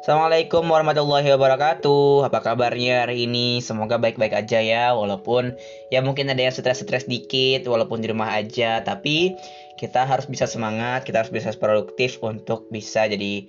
[0.00, 3.60] Assalamualaikum warahmatullahi wabarakatuh Apa kabarnya hari ini?
[3.60, 5.52] Semoga baik-baik aja ya Walaupun
[5.92, 9.36] ya mungkin ada yang stres-stres dikit Walaupun di rumah aja Tapi
[9.76, 13.44] kita harus bisa semangat Kita harus bisa produktif untuk bisa jadi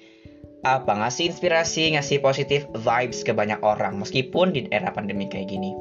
[0.62, 5.74] apa ngasih inspirasi, ngasih positif vibes ke banyak orang meskipun di era pandemi kayak gini.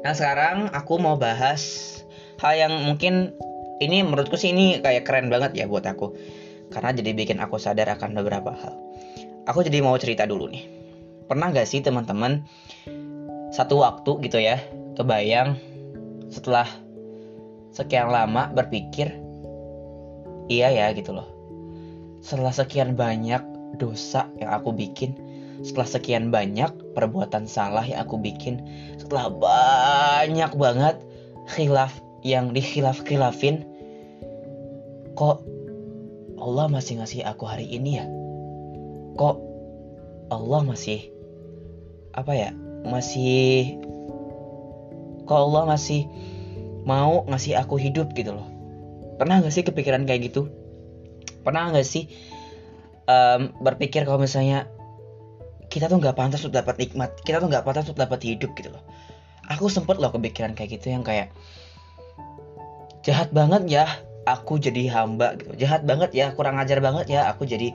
[0.00, 1.60] Nah sekarang aku mau bahas
[2.40, 3.36] hal yang mungkin
[3.84, 6.16] ini menurutku sih ini kayak keren banget ya buat aku
[6.72, 8.74] karena jadi bikin aku sadar akan beberapa hal
[9.46, 10.64] aku jadi mau cerita dulu nih.
[11.26, 12.44] Pernah gak sih teman-teman
[13.52, 14.60] satu waktu gitu ya
[14.96, 15.56] kebayang
[16.32, 16.68] setelah
[17.72, 19.12] sekian lama berpikir
[20.48, 21.28] iya ya gitu loh.
[22.22, 23.42] Setelah sekian banyak
[23.80, 25.16] dosa yang aku bikin,
[25.64, 28.62] setelah sekian banyak perbuatan salah yang aku bikin,
[29.00, 30.96] setelah banyak banget
[31.50, 31.90] khilaf
[32.22, 33.66] yang dikhilaf-khilafin,
[35.18, 35.42] kok
[36.38, 38.06] Allah masih ngasih aku hari ini ya?
[39.16, 39.36] Kok
[40.32, 41.12] Allah masih
[42.12, 42.50] apa ya
[42.84, 43.76] masih
[45.24, 46.08] kok Allah masih
[46.82, 48.46] mau ngasih aku hidup gitu loh.
[49.16, 50.50] Pernah gak sih kepikiran kayak gitu?
[51.46, 52.10] Pernah gak sih
[53.06, 54.66] um, berpikir kalau misalnya
[55.72, 58.68] kita tuh nggak pantas untuk dapat nikmat kita tuh nggak pantas untuk dapat hidup gitu
[58.68, 58.82] loh.
[59.48, 61.32] Aku sempet loh kepikiran kayak gitu yang kayak
[63.02, 63.84] jahat banget ya
[64.28, 65.56] aku jadi hamba gitu.
[65.64, 67.72] Jahat banget ya kurang ajar banget ya aku jadi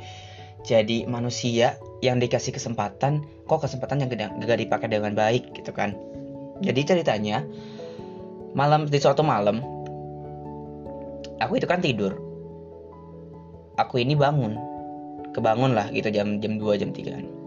[0.65, 5.93] jadi manusia yang dikasih kesempatan kok kesempatan yang gak, dipakai dengan baik gitu kan.
[6.61, 7.45] Jadi ceritanya
[8.57, 9.61] malam di suatu malam
[11.37, 12.17] aku itu kan tidur.
[13.77, 14.57] Aku ini bangun.
[15.37, 17.37] Kebangun lah gitu jam jam 2 jam 3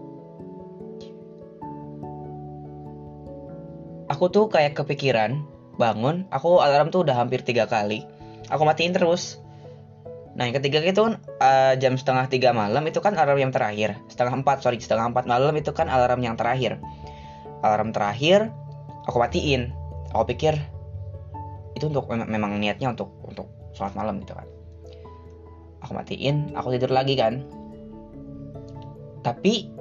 [4.21, 5.41] aku tuh kayak kepikiran
[5.81, 8.05] bangun aku alarm tuh udah hampir tiga kali.
[8.53, 9.40] Aku matiin terus
[10.31, 13.99] Nah yang ketiga itu kan uh, jam setengah tiga malam itu kan alarm yang terakhir.
[14.07, 16.79] Setengah empat sorry setengah empat malam itu kan alarm yang terakhir.
[17.61, 18.47] Alarm terakhir
[19.07, 19.75] aku matiin.
[20.15, 20.55] Aku pikir
[21.75, 24.47] itu untuk memang niatnya untuk untuk sholat malam gitu kan.
[25.81, 27.41] Aku matiin, aku tidur lagi kan.
[29.25, 29.71] Tapi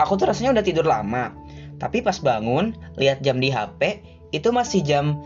[0.00, 1.36] aku tuh rasanya udah tidur lama.
[1.76, 4.00] Tapi pas bangun lihat jam di HP
[4.32, 5.20] itu masih jam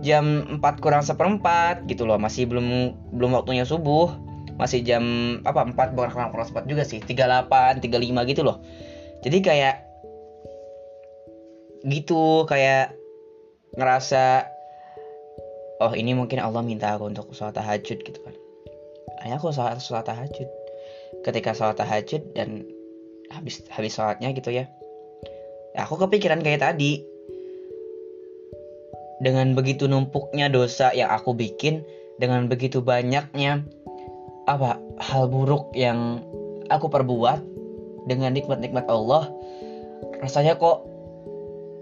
[0.00, 2.16] jam 4 kurang seperempat gitu loh.
[2.16, 4.12] Masih belum belum waktunya subuh.
[4.56, 5.04] Masih jam
[5.48, 7.00] apa 4 kurang kurang seperempat juga sih.
[7.00, 8.60] 38 35 gitu loh.
[9.20, 9.76] Jadi kayak
[11.88, 12.92] gitu kayak
[13.76, 14.44] ngerasa
[15.80, 18.34] oh ini mungkin Allah minta aku untuk sholat tahajud gitu kan.
[19.24, 20.48] Hanya aku sholat sholat tahajud.
[21.24, 22.64] Ketika sholat tahajud dan
[23.32, 24.68] habis habis sholatnya gitu ya,
[25.76, 27.04] ya aku kepikiran kayak tadi
[29.20, 31.84] dengan begitu numpuknya dosa yang aku bikin,
[32.16, 33.64] dengan begitu banyaknya
[34.48, 36.24] apa hal buruk yang
[36.72, 37.44] aku perbuat
[38.08, 39.28] dengan nikmat-nikmat Allah,
[40.24, 40.88] rasanya kok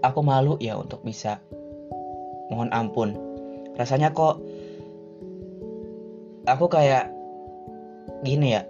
[0.03, 1.39] aku malu ya untuk bisa
[2.51, 3.15] mohon ampun.
[3.79, 4.43] Rasanya kok
[6.43, 7.07] aku kayak
[8.27, 8.67] gini ya.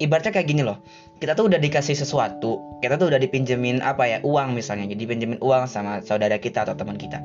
[0.00, 0.80] Ibaratnya kayak gini loh.
[1.20, 5.36] Kita tuh udah dikasih sesuatu, kita tuh udah dipinjemin apa ya, uang misalnya, jadi pinjemin
[5.44, 7.20] uang sama saudara kita atau teman kita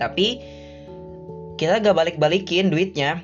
[0.00, 0.40] tapi
[1.60, 3.20] kita gak balik-balikin duitnya.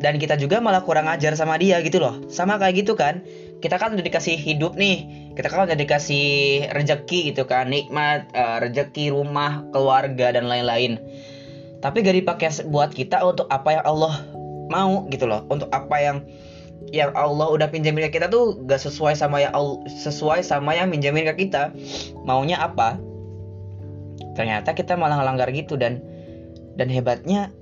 [0.00, 2.24] Dan kita juga malah kurang ajar sama dia gitu loh.
[2.32, 3.20] Sama kayak gitu kan
[3.60, 5.04] kita kan udah dikasih hidup nih.
[5.36, 6.26] Kita kan udah dikasih
[6.72, 10.96] rejeki gitu kan nikmat uh, rejeki rumah keluarga dan lain-lain.
[11.84, 14.24] Tapi gak dipakai buat kita untuk apa yang Allah
[14.72, 15.44] mau gitu loh.
[15.52, 16.24] Untuk apa yang
[16.90, 19.52] yang Allah udah pinjamin ke kita tuh gak sesuai sama yang
[19.84, 21.76] sesuai sama yang minjamin ke kita.
[22.24, 22.96] Maunya apa
[24.34, 26.00] ternyata kita malah ngelanggar gitu dan
[26.78, 27.52] dan hebatnya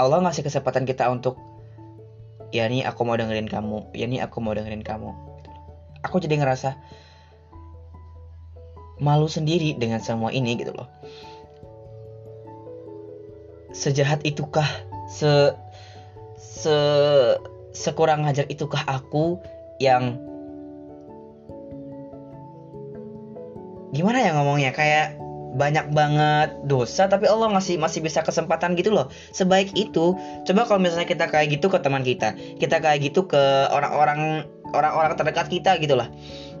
[0.00, 1.36] Allah ngasih kesempatan kita untuk
[2.50, 3.92] ya nih aku mau dengerin kamu.
[3.94, 5.12] Ya nih aku mau dengerin kamu.
[6.08, 6.74] Aku jadi ngerasa
[9.00, 10.88] malu sendiri dengan semua ini gitu loh.
[13.70, 14.66] Sejahat itukah
[15.06, 15.54] se
[16.40, 16.76] se
[17.70, 19.38] sekurang ajar itukah aku
[19.78, 20.18] yang
[23.94, 24.72] gimana ya ngomongnya?
[24.74, 29.10] Kayak banyak banget dosa tapi Allah ngasih masih bisa kesempatan gitu loh.
[29.34, 30.14] Sebaik itu
[30.46, 35.18] coba kalau misalnya kita kayak gitu ke teman kita kita kayak gitu ke orang-orang orang-orang
[35.18, 36.06] terdekat kita gitu lah.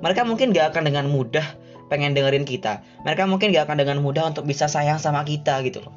[0.02, 1.44] Mereka mungkin gak akan dengan mudah
[1.86, 2.82] pengen dengerin kita.
[3.06, 5.94] Mereka mungkin gak akan dengan mudah untuk bisa sayang sama kita gitu loh.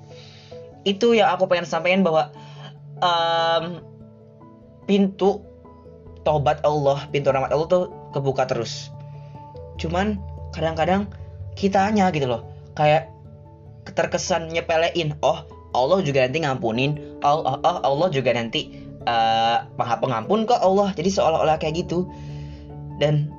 [0.85, 2.29] Itu yang aku pengen sampaikan bahwa
[3.01, 3.81] um,
[4.85, 5.41] pintu
[6.27, 8.93] tobat Allah pintu rahmat Allah tuh kebuka terus.
[9.81, 10.21] Cuman
[10.53, 11.09] kadang-kadang
[11.57, 13.09] kitanya gitu loh kayak
[13.93, 15.17] terkesan nyepelein.
[15.21, 15.43] Oh
[15.73, 16.91] Allah juga nanti ngampunin.
[17.25, 18.69] Oh, oh, Allah juga nanti
[19.09, 20.93] uh, pengampun kok Allah.
[20.93, 22.05] Jadi seolah-olah kayak gitu.
[23.01, 23.33] Dan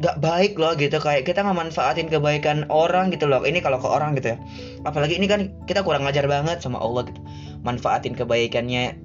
[0.00, 0.96] gak baik loh gitu.
[0.96, 3.44] Kayak kita nggak manfaatin kebaikan orang gitu loh.
[3.44, 4.38] Ini kalau ke orang gitu ya.
[4.88, 7.20] Apalagi ini kan kita kurang ngajar banget sama Allah gitu.
[7.62, 8.96] Manfaatin kebaikannya.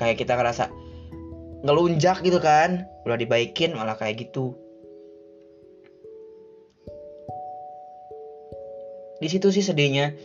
[0.00, 0.72] Kayak kita ngerasa
[1.68, 2.88] ngelunjak gitu kan.
[3.04, 4.56] Udah dibaikin malah kayak gitu
[9.20, 10.16] di situ sih sedihnya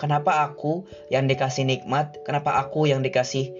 [0.00, 3.52] kenapa aku yang dikasih nikmat kenapa aku yang dikasih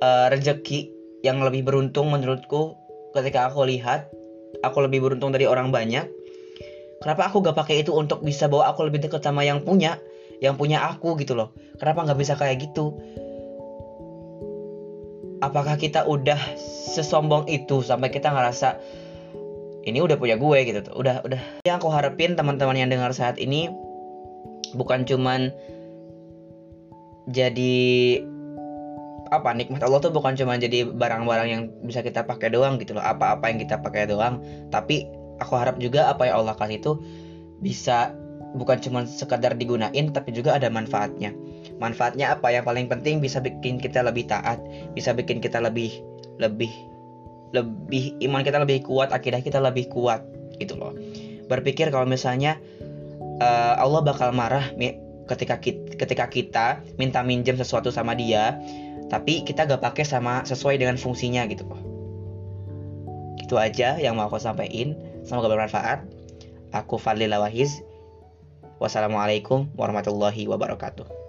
[0.00, 0.94] uh, rejeki
[1.26, 2.78] yang lebih beruntung menurutku
[3.14, 4.10] ketika aku lihat
[4.60, 6.06] aku lebih beruntung dari orang banyak?
[7.02, 9.98] Kenapa aku gak pakai itu untuk bisa bawa aku lebih dekat sama yang punya
[10.38, 11.56] yang punya aku gitu loh?
[11.80, 12.96] Kenapa nggak bisa kayak gitu?
[15.44, 16.38] Apakah kita udah
[16.96, 18.80] sesombong itu sampai kita ngerasa
[19.84, 20.94] ini udah punya gue gitu tuh.
[20.96, 21.40] Udah udah.
[21.68, 23.68] Yang aku harapin teman-teman yang dengar saat ini
[24.74, 25.54] bukan cuman
[27.30, 28.20] jadi
[29.32, 33.02] apa nikmat Allah tuh bukan cuma jadi barang-barang yang bisa kita pakai doang gitu loh
[33.02, 34.38] apa-apa yang kita pakai doang.
[34.68, 35.08] Tapi
[35.40, 36.92] aku harap juga apa yang Allah kasih itu
[37.64, 38.12] bisa
[38.54, 41.34] bukan cuma sekadar digunain tapi juga ada manfaatnya.
[41.80, 42.52] Manfaatnya apa?
[42.52, 44.60] Yang paling penting bisa bikin kita lebih taat
[44.94, 45.90] bisa bikin kita lebih
[46.38, 46.70] lebih
[47.54, 50.22] lebih iman kita lebih kuat akidah kita lebih kuat
[50.62, 50.94] gitu loh.
[51.50, 52.56] Berpikir kalau misalnya
[53.40, 54.70] uh, Allah bakal marah
[55.30, 56.66] ketika kita, ketika kita
[57.00, 58.60] minta minjem sesuatu sama dia
[59.08, 61.64] tapi kita gak pakai sama sesuai dengan fungsinya gitu
[63.44, 64.96] itu aja yang mau aku sampaikan.
[65.20, 66.08] Semoga bermanfaat.
[66.72, 67.84] Aku Fadlil Wahiz
[68.82, 71.23] wassalamualaikum warahmatullahi wabarakatuh